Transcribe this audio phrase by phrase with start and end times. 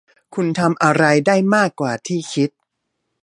[0.35, 2.49] คุณทำอะไรได้มากกว่าที่คิด